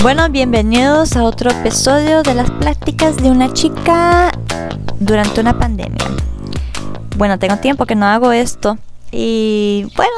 Bueno, 0.00 0.28
bienvenidos 0.28 1.16
a 1.16 1.24
otro 1.24 1.50
episodio 1.50 2.22
de 2.22 2.32
las 2.32 2.48
pláticas 2.52 3.16
de 3.16 3.32
una 3.32 3.52
chica 3.52 4.30
durante 5.00 5.40
una 5.40 5.58
pandemia. 5.58 6.06
Bueno, 7.16 7.36
tengo 7.40 7.56
tiempo 7.56 7.84
que 7.84 7.96
no 7.96 8.06
hago 8.06 8.30
esto 8.30 8.78
y 9.10 9.90
bueno, 9.96 10.12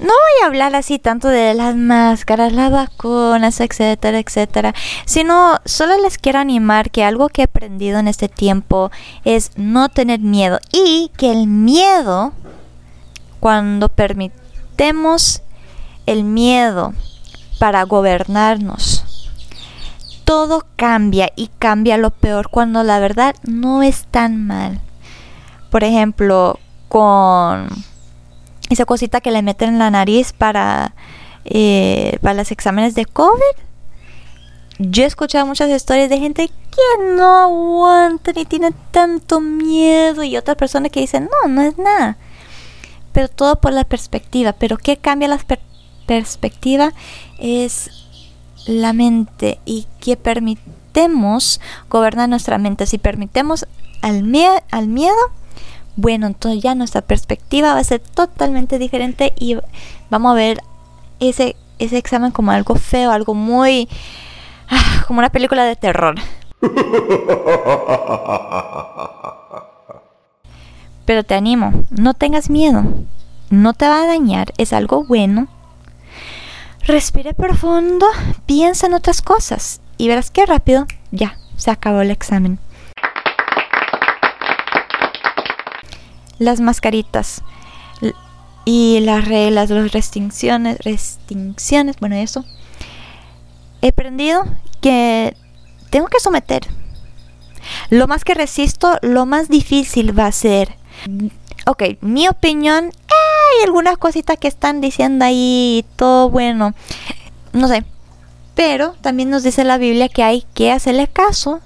no 0.00 0.08
voy 0.08 0.42
a 0.42 0.46
hablar 0.46 0.74
así 0.74 0.98
tanto 0.98 1.28
de 1.28 1.54
las 1.54 1.76
máscaras, 1.76 2.52
las 2.52 2.72
vacunas, 2.72 3.60
etcétera, 3.60 4.18
etcétera, 4.18 4.74
sino 5.04 5.60
solo 5.64 6.02
les 6.02 6.18
quiero 6.18 6.40
animar 6.40 6.90
que 6.90 7.04
algo 7.04 7.28
que 7.28 7.42
he 7.42 7.44
aprendido 7.44 8.00
en 8.00 8.08
este 8.08 8.28
tiempo 8.28 8.90
es 9.24 9.52
no 9.54 9.90
tener 9.90 10.18
miedo 10.18 10.58
y 10.72 11.12
que 11.16 11.30
el 11.30 11.46
miedo, 11.46 12.32
cuando 13.38 13.88
permitemos 13.88 15.42
el 16.06 16.24
miedo 16.24 16.94
para 17.58 17.82
gobernarnos. 17.84 19.04
Todo 20.24 20.64
cambia 20.76 21.30
y 21.36 21.48
cambia 21.58 21.96
lo 21.98 22.10
peor 22.10 22.48
cuando 22.50 22.82
la 22.82 22.98
verdad 22.98 23.34
no 23.44 23.82
es 23.82 24.06
tan 24.06 24.46
mal. 24.46 24.80
Por 25.70 25.84
ejemplo, 25.84 26.58
con 26.88 27.68
esa 28.70 28.84
cosita 28.84 29.20
que 29.20 29.30
le 29.30 29.42
meten 29.42 29.70
en 29.70 29.78
la 29.78 29.90
nariz 29.90 30.32
para, 30.32 30.94
eh, 31.44 32.18
para 32.22 32.34
los 32.34 32.50
exámenes 32.50 32.94
de 32.94 33.06
COVID. 33.06 33.40
Yo 34.78 35.04
he 35.04 35.06
escuchado 35.06 35.46
muchas 35.46 35.70
historias 35.70 36.10
de 36.10 36.18
gente 36.18 36.48
que 36.48 37.04
no 37.16 37.36
aguanta 37.36 38.32
ni 38.32 38.44
tiene 38.44 38.72
tanto 38.90 39.40
miedo 39.40 40.22
y 40.22 40.36
otras 40.36 40.56
personas 40.56 40.92
que 40.92 41.00
dicen, 41.00 41.30
no, 41.42 41.48
no 41.48 41.62
es 41.62 41.78
nada. 41.78 42.18
Pero 43.12 43.28
todo 43.28 43.58
por 43.60 43.72
la 43.72 43.84
perspectiva. 43.84 44.52
Pero 44.52 44.76
¿qué 44.76 44.98
cambia 44.98 45.28
la 45.28 45.36
perspectiva? 46.06 46.92
es 47.38 47.90
la 48.66 48.92
mente 48.92 49.60
y 49.64 49.86
que 50.00 50.16
permitemos 50.16 51.60
gobernar 51.88 52.28
nuestra 52.28 52.58
mente. 52.58 52.86
Si 52.86 52.98
permitemos 52.98 53.66
al, 54.02 54.24
al 54.70 54.88
miedo, 54.88 55.14
bueno, 55.96 56.26
entonces 56.26 56.62
ya 56.62 56.74
nuestra 56.74 57.00
perspectiva 57.02 57.72
va 57.74 57.78
a 57.80 57.84
ser 57.84 58.00
totalmente 58.00 58.78
diferente 58.78 59.32
y 59.38 59.56
vamos 60.10 60.32
a 60.32 60.34
ver 60.34 60.60
ese, 61.20 61.56
ese 61.78 61.96
examen 61.98 62.32
como 62.32 62.50
algo 62.50 62.74
feo, 62.74 63.10
algo 63.10 63.34
muy... 63.34 63.88
Ah, 64.68 65.04
como 65.06 65.20
una 65.20 65.30
película 65.30 65.64
de 65.64 65.76
terror. 65.76 66.16
Pero 71.04 71.22
te 71.22 71.36
animo, 71.36 71.84
no 71.90 72.14
tengas 72.14 72.50
miedo, 72.50 72.82
no 73.48 73.74
te 73.74 73.86
va 73.86 74.02
a 74.02 74.06
dañar, 74.08 74.52
es 74.58 74.72
algo 74.72 75.04
bueno 75.04 75.46
Respire 76.86 77.34
profundo, 77.34 78.06
piensa 78.46 78.86
en 78.86 78.94
otras 78.94 79.20
cosas 79.20 79.80
y 79.98 80.06
verás 80.06 80.30
qué 80.30 80.46
rápido 80.46 80.86
ya 81.10 81.36
se 81.56 81.72
acabó 81.72 82.00
el 82.00 82.12
examen. 82.12 82.60
Las 86.38 86.60
mascaritas 86.60 87.42
y 88.64 89.00
las 89.00 89.24
reglas, 89.24 89.70
las 89.70 89.90
restricciones, 89.90 90.78
restricciones, 90.78 91.96
bueno, 91.98 92.14
eso. 92.14 92.44
He 93.82 93.88
aprendido 93.88 94.44
que 94.80 95.36
tengo 95.90 96.06
que 96.06 96.20
someter. 96.20 96.68
Lo 97.90 98.06
más 98.06 98.22
que 98.22 98.34
resisto, 98.34 98.96
lo 99.02 99.26
más 99.26 99.48
difícil 99.48 100.16
va 100.16 100.26
a 100.26 100.32
ser. 100.32 100.76
Ok, 101.66 101.82
mi 102.00 102.28
opinión 102.28 102.92
hay 103.58 103.64
algunas 103.64 103.98
cositas 103.98 104.38
que 104.38 104.48
están 104.48 104.80
diciendo 104.80 105.24
ahí, 105.24 105.84
todo 105.96 106.30
bueno, 106.30 106.74
no 107.52 107.68
sé. 107.68 107.84
Pero 108.54 108.94
también 109.02 109.30
nos 109.30 109.42
dice 109.42 109.64
la 109.64 109.78
Biblia 109.78 110.08
que 110.08 110.22
hay 110.22 110.44
que 110.54 110.72
hacerle 110.72 111.08
caso 111.08 111.60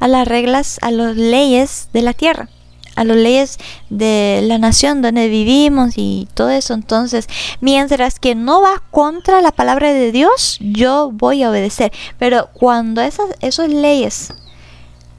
a 0.00 0.08
las 0.08 0.26
reglas, 0.26 0.78
a 0.82 0.90
las 0.90 1.16
leyes 1.16 1.88
de 1.92 2.02
la 2.02 2.12
tierra, 2.12 2.48
a 2.96 3.04
las 3.04 3.16
leyes 3.16 3.58
de 3.90 4.40
la 4.42 4.58
nación 4.58 5.02
donde 5.02 5.28
vivimos 5.28 5.94
y 5.96 6.28
todo 6.34 6.50
eso. 6.50 6.74
Entonces, 6.74 7.28
mientras 7.60 8.18
que 8.18 8.34
no 8.34 8.60
va 8.60 8.82
contra 8.90 9.40
la 9.40 9.52
palabra 9.52 9.92
de 9.92 10.12
Dios, 10.12 10.58
yo 10.60 11.10
voy 11.12 11.42
a 11.42 11.50
obedecer. 11.50 11.92
Pero 12.18 12.48
cuando 12.52 13.02
esas, 13.02 13.26
esas 13.40 13.68
leyes 13.68 14.34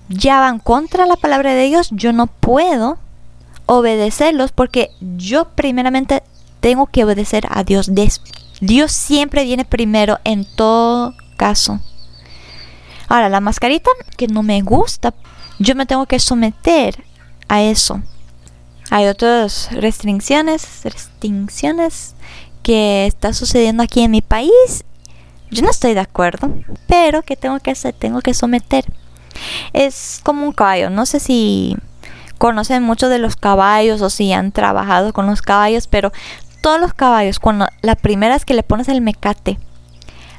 ya 0.10 0.40
van 0.40 0.60
contra 0.60 1.06
la 1.06 1.16
palabra 1.16 1.54
de 1.54 1.66
Dios, 1.68 1.90
yo 1.92 2.14
no 2.14 2.28
puedo 2.28 2.98
obedecerlos 3.68 4.52
porque 4.52 4.92
yo 5.00 5.50
primeramente 5.50 6.24
tengo 6.60 6.88
que 6.88 7.04
obedecer 7.04 7.46
a 7.50 7.64
Dios. 7.64 7.92
Dios 8.60 8.92
siempre 8.92 9.44
viene 9.44 9.66
primero 9.66 10.18
en 10.24 10.44
todo 10.44 11.14
caso. 11.36 11.80
Ahora, 13.08 13.30
la 13.30 13.40
mascarita 13.40 13.92
que 14.18 14.28
no 14.28 14.42
me 14.42 14.62
gusta, 14.62 15.14
yo 15.60 15.76
me 15.76 15.86
tengo 15.86 16.08
que 16.08 16.20
someter 16.20 17.04
a 17.48 17.62
eso. 17.62 18.02
Hay 18.90 19.06
otras 19.08 19.70
restricciones, 19.72 20.82
restricciones 20.84 22.16
que 22.64 23.06
está 23.06 23.34
sucediendo 23.34 23.84
aquí 23.84 24.02
en 24.02 24.12
mi 24.12 24.22
país. 24.22 24.84
Yo 25.52 25.62
no 25.62 25.70
estoy 25.70 25.94
de 25.94 26.02
acuerdo, 26.02 26.54
pero 26.88 27.22
que 27.22 27.36
tengo 27.36 27.60
que 27.60 27.72
hacer, 27.72 27.94
tengo 27.94 28.22
que 28.22 28.34
someter. 28.34 28.86
Es 29.72 30.20
como 30.24 30.46
un 30.46 30.52
caballo, 30.52 30.90
no 30.90 31.06
sé 31.06 31.20
si 31.20 31.78
conocen 32.38 32.84
mucho 32.84 33.10
de 33.10 33.20
los 33.20 33.36
caballos 33.36 34.02
o 34.02 34.10
si 34.10 34.32
han 34.34 34.52
trabajado 34.52 35.14
con 35.14 35.26
los 35.26 35.42
caballos, 35.42 35.88
pero 35.88 36.12
todos 36.62 36.80
los 36.80 36.94
caballos, 36.94 37.40
cuando 37.40 37.68
la 37.82 37.96
primera 37.96 38.36
es 38.36 38.46
que 38.46 38.54
le 38.54 38.64
pones 38.64 38.88
el 38.88 39.02
mecate, 39.02 39.60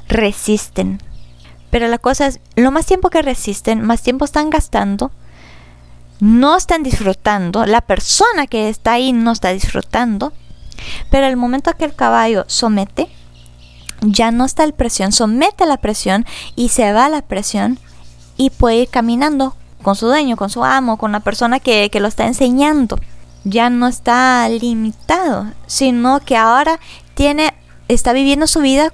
resisten. 0.07 1.01
Pero 1.69 1.87
la 1.87 1.97
cosa 1.97 2.27
es, 2.27 2.39
lo 2.55 2.71
más 2.71 2.85
tiempo 2.85 3.09
que 3.09 3.21
resisten, 3.21 3.81
más 3.81 4.01
tiempo 4.01 4.25
están 4.25 4.49
gastando, 4.49 5.11
no 6.19 6.57
están 6.57 6.83
disfrutando, 6.83 7.65
la 7.65 7.81
persona 7.81 8.47
que 8.47 8.69
está 8.69 8.93
ahí 8.93 9.13
no 9.13 9.31
está 9.31 9.49
disfrutando, 9.49 10.33
pero 11.09 11.27
el 11.27 11.37
momento 11.37 11.75
que 11.77 11.85
el 11.85 11.95
caballo 11.95 12.43
somete, 12.47 13.09
ya 14.01 14.31
no 14.31 14.45
está 14.45 14.65
la 14.65 14.73
presión, 14.73 15.11
somete 15.11 15.65
la 15.65 15.77
presión 15.77 16.25
y 16.55 16.69
se 16.69 16.91
va 16.93 17.09
la 17.09 17.21
presión 17.21 17.79
y 18.37 18.49
puede 18.49 18.77
ir 18.77 18.89
caminando 18.89 19.55
con 19.81 19.95
su 19.95 20.07
dueño, 20.07 20.37
con 20.37 20.49
su 20.49 20.63
amo, 20.63 20.97
con 20.97 21.11
la 21.11 21.19
persona 21.19 21.59
que, 21.59 21.89
lo 21.93 22.07
está 22.07 22.25
enseñando. 22.25 22.99
Ya 23.43 23.69
no 23.69 23.87
está 23.87 24.47
limitado, 24.49 25.47
sino 25.65 26.19
que 26.19 26.35
ahora 26.35 26.79
tiene, 27.13 27.53
está 27.87 28.13
viviendo 28.13 28.47
su 28.47 28.59
vida 28.59 28.91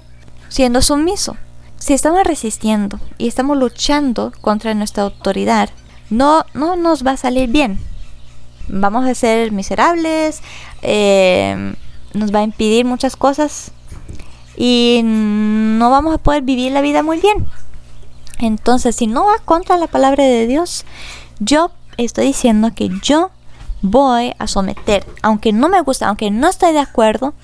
siendo 0.48 0.82
sumiso. 0.82 1.36
Si 1.78 1.92
estamos 1.92 2.24
resistiendo 2.24 2.98
y 3.18 3.28
estamos 3.28 3.58
luchando 3.58 4.32
contra 4.40 4.74
nuestra 4.74 5.02
autoridad, 5.02 5.70
no, 6.10 6.44
no 6.54 6.76
nos 6.76 7.04
va 7.04 7.12
a 7.12 7.16
salir 7.16 7.48
bien. 7.48 7.78
Vamos 8.68 9.06
a 9.06 9.14
ser 9.14 9.52
miserables, 9.52 10.42
eh, 10.82 11.74
nos 12.14 12.34
va 12.34 12.40
a 12.40 12.44
impedir 12.44 12.84
muchas 12.84 13.16
cosas 13.16 13.72
y 14.56 15.02
no 15.04 15.90
vamos 15.90 16.14
a 16.14 16.18
poder 16.18 16.42
vivir 16.42 16.72
la 16.72 16.80
vida 16.80 17.02
muy 17.02 17.18
bien. 17.20 17.46
Entonces, 18.38 18.96
si 18.96 19.06
no 19.06 19.26
va 19.26 19.38
contra 19.44 19.76
la 19.76 19.86
palabra 19.86 20.24
de 20.24 20.46
Dios, 20.46 20.84
yo 21.38 21.70
estoy 21.96 22.26
diciendo 22.26 22.70
que 22.74 22.90
yo 23.02 23.30
voy 23.82 24.34
a 24.38 24.46
someter, 24.46 25.06
aunque 25.22 25.52
no 25.52 25.68
me 25.68 25.80
gusta, 25.80 26.08
aunque 26.08 26.30
no 26.30 26.48
estoy 26.48 26.72
de 26.72 26.80
acuerdo, 26.80 27.34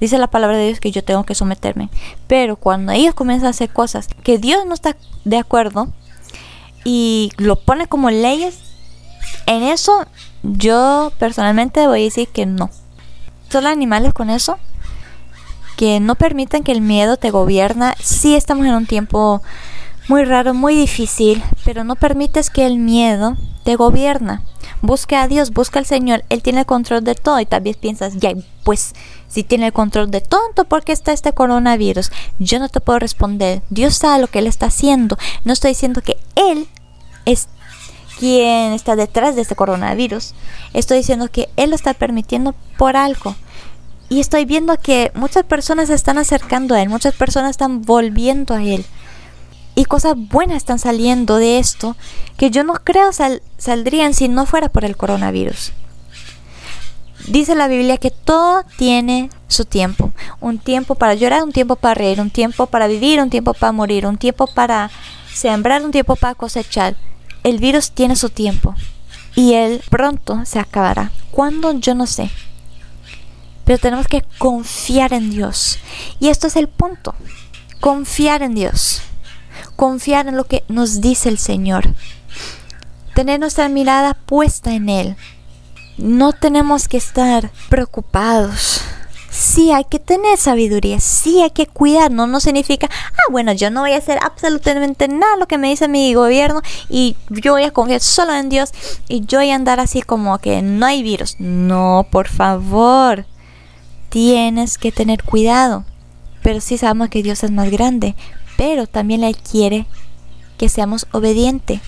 dice 0.00 0.18
la 0.18 0.28
palabra 0.28 0.56
de 0.56 0.66
Dios 0.66 0.80
que 0.80 0.90
yo 0.90 1.04
tengo 1.04 1.24
que 1.24 1.34
someterme. 1.34 1.90
Pero 2.26 2.56
cuando 2.56 2.92
ellos 2.92 3.14
comienzan 3.14 3.48
a 3.48 3.50
hacer 3.50 3.70
cosas 3.70 4.08
que 4.22 4.38
Dios 4.38 4.64
no 4.66 4.74
está 4.74 4.96
de 5.24 5.38
acuerdo 5.38 5.92
y 6.84 7.32
lo 7.36 7.56
pone 7.56 7.86
como 7.86 8.10
leyes, 8.10 8.58
en 9.46 9.62
eso 9.62 10.06
yo 10.42 11.12
personalmente 11.18 11.86
voy 11.86 12.00
a 12.00 12.04
decir 12.04 12.28
que 12.28 12.46
no. 12.46 12.70
Son 13.50 13.66
animales 13.66 14.12
con 14.14 14.30
eso 14.30 14.58
que 15.76 15.98
no 15.98 16.14
permiten 16.14 16.62
que 16.62 16.72
el 16.72 16.80
miedo 16.80 17.16
te 17.16 17.30
gobierna. 17.30 17.94
Si 18.00 18.36
estamos 18.36 18.66
en 18.66 18.74
un 18.74 18.86
tiempo 18.86 19.42
muy 20.10 20.24
raro, 20.24 20.54
muy 20.54 20.74
difícil, 20.74 21.40
pero 21.64 21.84
no 21.84 21.94
permites 21.94 22.50
que 22.50 22.66
el 22.66 22.78
miedo 22.78 23.36
te 23.62 23.76
gobierna. 23.76 24.42
Busca 24.82 25.22
a 25.22 25.28
Dios, 25.28 25.52
busca 25.52 25.78
al 25.78 25.86
Señor, 25.86 26.24
Él 26.30 26.42
tiene 26.42 26.58
el 26.58 26.66
control 26.66 27.04
de 27.04 27.14
todo 27.14 27.38
y 27.38 27.46
también 27.46 27.76
piensas, 27.78 28.16
ya, 28.16 28.32
pues 28.64 28.92
si 29.28 29.44
tiene 29.44 29.68
el 29.68 29.72
control 29.72 30.10
de 30.10 30.20
todo, 30.20 30.64
¿por 30.68 30.82
qué 30.82 30.90
está 30.90 31.12
este 31.12 31.32
coronavirus? 31.32 32.10
Yo 32.40 32.58
no 32.58 32.68
te 32.68 32.80
puedo 32.80 32.98
responder. 32.98 33.62
Dios 33.70 33.94
sabe 33.94 34.20
lo 34.20 34.26
que 34.26 34.40
Él 34.40 34.48
está 34.48 34.66
haciendo. 34.66 35.16
No 35.44 35.52
estoy 35.52 35.70
diciendo 35.70 36.02
que 36.02 36.16
Él 36.34 36.66
es 37.24 37.46
quien 38.18 38.72
está 38.72 38.96
detrás 38.96 39.36
de 39.36 39.42
este 39.42 39.54
coronavirus. 39.54 40.34
Estoy 40.72 40.98
diciendo 40.98 41.28
que 41.30 41.48
Él 41.54 41.70
lo 41.70 41.76
está 41.76 41.94
permitiendo 41.94 42.56
por 42.76 42.96
algo. 42.96 43.36
Y 44.08 44.18
estoy 44.18 44.44
viendo 44.44 44.76
que 44.76 45.12
muchas 45.14 45.44
personas 45.44 45.86
se 45.86 45.94
están 45.94 46.18
acercando 46.18 46.74
a 46.74 46.82
Él, 46.82 46.88
muchas 46.88 47.14
personas 47.14 47.50
están 47.50 47.82
volviendo 47.82 48.54
a 48.54 48.64
Él 48.64 48.84
y 49.80 49.86
cosas 49.86 50.12
buenas 50.14 50.58
están 50.58 50.78
saliendo 50.78 51.36
de 51.36 51.58
esto 51.58 51.96
que 52.36 52.50
yo 52.50 52.64
no 52.64 52.74
creo 52.74 53.12
saldrían 53.56 54.12
si 54.12 54.28
no 54.28 54.44
fuera 54.44 54.68
por 54.68 54.84
el 54.84 54.94
coronavirus. 54.94 55.72
Dice 57.28 57.54
la 57.54 57.66
Biblia 57.66 57.96
que 57.96 58.10
todo 58.10 58.62
tiene 58.76 59.30
su 59.48 59.64
tiempo. 59.64 60.12
Un 60.38 60.58
tiempo 60.58 60.96
para 60.96 61.14
llorar, 61.14 61.42
un 61.42 61.52
tiempo 61.52 61.76
para 61.76 61.94
reír, 61.94 62.20
un 62.20 62.28
tiempo 62.28 62.66
para 62.66 62.88
vivir, 62.88 63.22
un 63.22 63.30
tiempo 63.30 63.54
para 63.54 63.72
morir, 63.72 64.06
un 64.06 64.18
tiempo 64.18 64.46
para 64.48 64.90
sembrar, 65.32 65.82
un 65.82 65.92
tiempo 65.92 66.14
para 66.14 66.34
cosechar. 66.34 66.94
El 67.42 67.58
virus 67.58 67.92
tiene 67.92 68.16
su 68.16 68.28
tiempo 68.28 68.74
y 69.34 69.54
él 69.54 69.82
pronto 69.88 70.42
se 70.44 70.58
acabará. 70.58 71.10
¿Cuándo? 71.30 71.72
Yo 71.72 71.94
no 71.94 72.06
sé. 72.06 72.28
Pero 73.64 73.78
tenemos 73.78 74.08
que 74.08 74.24
confiar 74.36 75.14
en 75.14 75.30
Dios. 75.30 75.78
Y 76.18 76.28
esto 76.28 76.48
es 76.48 76.56
el 76.56 76.68
punto. 76.68 77.14
Confiar 77.80 78.42
en 78.42 78.54
Dios. 78.54 79.04
Confiar 79.80 80.28
en 80.28 80.36
lo 80.36 80.44
que 80.44 80.62
nos 80.68 81.00
dice 81.00 81.30
el 81.30 81.38
Señor. 81.38 81.94
Tener 83.14 83.40
nuestra 83.40 83.70
mirada 83.70 84.12
puesta 84.12 84.74
en 84.74 84.90
Él. 84.90 85.16
No 85.96 86.34
tenemos 86.34 86.86
que 86.86 86.98
estar 86.98 87.50
preocupados. 87.70 88.82
Sí, 89.30 89.72
hay 89.72 89.84
que 89.84 89.98
tener 89.98 90.36
sabiduría, 90.36 91.00
sí 91.00 91.40
hay 91.40 91.52
que 91.52 91.66
cuidar, 91.66 92.10
no, 92.10 92.26
no 92.26 92.40
significa, 92.40 92.90
ah, 92.92 93.30
bueno, 93.30 93.54
yo 93.54 93.70
no 93.70 93.80
voy 93.80 93.92
a 93.92 93.96
hacer 93.96 94.18
absolutamente 94.20 95.08
nada 95.08 95.38
lo 95.38 95.48
que 95.48 95.56
me 95.56 95.70
dice 95.70 95.88
mi 95.88 96.12
gobierno 96.12 96.60
y 96.90 97.16
yo 97.30 97.52
voy 97.52 97.62
a 97.62 97.70
confiar 97.70 98.02
solo 98.02 98.34
en 98.34 98.50
Dios 98.50 98.72
y 99.08 99.24
yo 99.24 99.38
voy 99.38 99.50
a 99.50 99.54
andar 99.54 99.80
así 99.80 100.02
como 100.02 100.36
que 100.40 100.60
no 100.60 100.84
hay 100.84 101.02
virus. 101.02 101.36
No, 101.38 102.06
por 102.10 102.28
favor, 102.28 103.24
tienes 104.10 104.76
que 104.76 104.92
tener 104.92 105.24
cuidado. 105.24 105.86
Pero 106.42 106.60
sí 106.60 106.78
sabemos 106.78 107.10
que 107.10 107.22
Dios 107.22 107.44
es 107.44 107.50
más 107.50 107.70
grande, 107.70 108.14
pero 108.60 108.86
también 108.86 109.22
le 109.22 109.32
quiere 109.32 109.86
que 110.58 110.68
seamos 110.68 111.06
obedientes. 111.12 111.80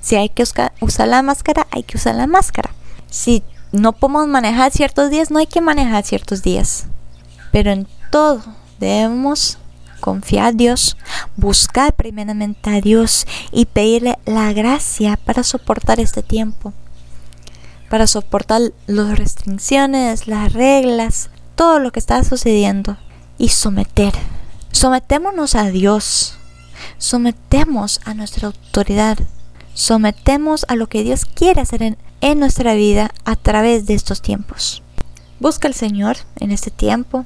Si 0.00 0.16
hay 0.16 0.30
que 0.30 0.44
usar 0.44 1.08
la 1.08 1.20
máscara, 1.20 1.66
hay 1.70 1.82
que 1.82 1.98
usar 1.98 2.14
la 2.14 2.26
máscara. 2.26 2.70
Si 3.10 3.42
no 3.70 3.92
podemos 3.92 4.26
manejar 4.26 4.72
ciertos 4.72 5.10
días, 5.10 5.30
no 5.30 5.40
hay 5.40 5.46
que 5.46 5.60
manejar 5.60 6.06
ciertos 6.06 6.42
días. 6.42 6.86
Pero 7.52 7.70
en 7.70 7.86
todo 8.10 8.42
debemos 8.80 9.58
confiar 10.00 10.46
a 10.46 10.52
Dios, 10.52 10.96
buscar 11.36 11.92
primeramente 11.92 12.70
a 12.70 12.80
Dios 12.80 13.26
y 13.52 13.66
pedirle 13.66 14.18
la 14.24 14.54
gracia 14.54 15.18
para 15.22 15.42
soportar 15.42 16.00
este 16.00 16.22
tiempo, 16.22 16.72
para 17.90 18.06
soportar 18.06 18.62
las 18.86 19.18
restricciones, 19.18 20.28
las 20.28 20.54
reglas, 20.54 21.28
todo 21.56 21.78
lo 21.78 21.92
que 21.92 21.98
está 22.00 22.24
sucediendo 22.24 22.96
y 23.36 23.50
someter. 23.50 24.14
Sometémonos 24.72 25.54
a 25.54 25.70
Dios, 25.70 26.36
sometemos 26.98 28.00
a 28.04 28.14
nuestra 28.14 28.48
autoridad, 28.48 29.18
sometemos 29.74 30.64
a 30.68 30.76
lo 30.76 30.88
que 30.88 31.02
Dios 31.02 31.24
quiere 31.24 31.60
hacer 31.60 31.82
en, 31.82 31.96
nuestra 32.38 32.74
vida 32.74 33.12
a 33.24 33.36
través 33.36 33.86
de 33.86 33.94
estos 33.94 34.20
tiempos. 34.20 34.82
Busca 35.38 35.68
al 35.68 35.74
Señor 35.74 36.16
en 36.40 36.50
este 36.50 36.70
tiempo. 36.70 37.24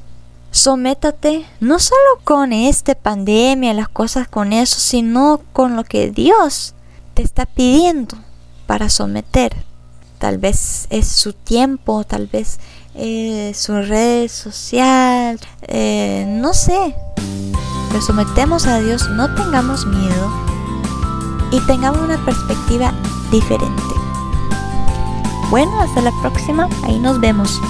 Sométate 0.51 1.47
no 1.61 1.79
solo 1.79 2.21
con 2.25 2.53
esta 2.53 2.95
pandemia, 2.95 3.73
las 3.73 3.89
cosas 3.89 4.29
con 4.29 4.53
eso, 4.53 4.79
sino 4.79 5.41
con 5.53 5.77
lo 5.77 5.85
que 5.85 6.11
Dios 6.11 6.75
te 7.15 7.23
está 7.23 7.47
pidiendo 7.47 8.19
para 8.67 8.91
someter. 8.91 9.57
Tal 10.19 10.39
vez 10.39 10.87
es 10.91 11.09
su 11.09 11.33
tiempo, 11.33 12.05
tal 12.05 12.27
vez 12.27 12.61
es 13.01 13.59
su 13.59 13.73
red 13.81 14.29
social, 14.29 15.41
eh, 15.63 16.27
no 16.29 16.53
sé. 16.53 16.95
Pero 17.89 18.03
sometemos 18.03 18.67
a 18.67 18.79
Dios, 18.81 19.09
no 19.11 19.35
tengamos 19.35 19.87
miedo 19.87 20.31
y 21.51 21.61
tengamos 21.67 22.03
una 22.03 22.25
perspectiva 22.25 22.93
diferente. 23.31 23.83
Bueno, 25.51 25.81
hasta 25.81 26.03
la 26.03 26.13
próxima, 26.21 26.69
ahí 26.85 26.99
nos 26.99 27.19
vemos. 27.21 27.61